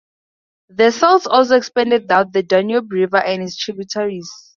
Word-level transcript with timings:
The 0.69 0.89
Celts 0.89 1.27
also 1.27 1.55
expanded 1.57 2.07
down 2.07 2.31
the 2.31 2.41
Danube 2.41 2.91
river 2.91 3.17
and 3.17 3.43
its 3.43 3.55
tributaries. 3.55 4.27